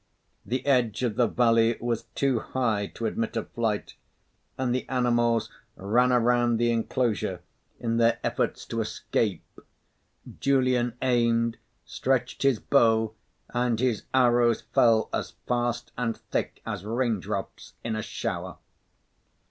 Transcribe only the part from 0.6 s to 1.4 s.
edge of the